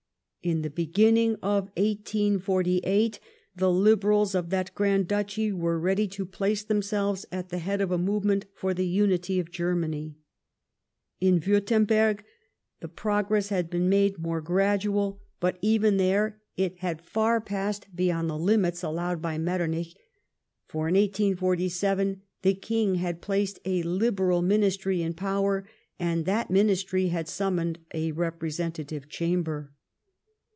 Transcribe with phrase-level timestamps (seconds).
[0.43, 3.19] In the beginning of 1848
[3.55, 7.91] the Liberals of that Grand Duchy were ready to place themselves at the head of
[7.91, 10.15] a movement foi the unity of Germany.
[11.19, 12.21] In Wiirtemberg,
[12.79, 17.45] the progress had been made more gradual; but even there, it had far 186 LIFE
[17.45, 17.69] OF PRINCE METTEBNICR.
[17.69, 17.95] ])assed
[18.25, 19.93] bevoud the limits allowed by j\retteniieli,
[20.65, 21.81] for in IS!?
[22.41, 28.11] the King bad placed a Liberal Ministry in power, and that Ministry had summoned a
[28.13, 29.73] representative chamber.